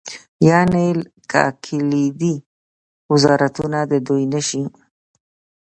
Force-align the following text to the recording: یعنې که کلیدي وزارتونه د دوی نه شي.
یعنې 0.47 0.85
که 1.31 1.43
کلیدي 1.63 2.35
وزارتونه 3.11 3.79
د 3.91 3.93
دوی 4.07 4.23
نه 4.33 4.41
شي. 4.47 4.63